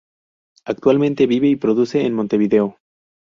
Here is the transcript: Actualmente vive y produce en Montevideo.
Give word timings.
Actualmente 0.65 1.27
vive 1.27 1.47
y 1.49 1.57
produce 1.57 2.03
en 2.07 2.15
Montevideo. 2.15 2.79